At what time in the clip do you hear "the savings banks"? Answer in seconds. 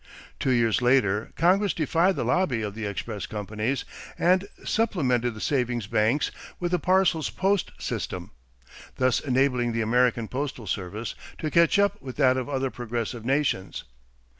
5.35-6.31